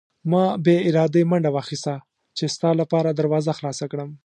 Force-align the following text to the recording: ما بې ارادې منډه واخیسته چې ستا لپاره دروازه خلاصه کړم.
ما 0.31 0.43
بې 0.65 0.75
ارادې 0.89 1.21
منډه 1.29 1.49
واخیسته 1.55 1.93
چې 2.37 2.45
ستا 2.55 2.69
لپاره 2.81 3.09
دروازه 3.19 3.51
خلاصه 3.59 3.85
کړم. 3.91 4.09